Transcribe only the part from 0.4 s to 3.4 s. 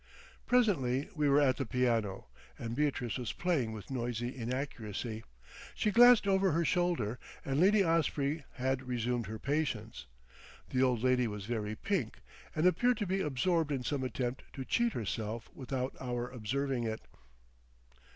Presently we were at the piano, and Beatrice was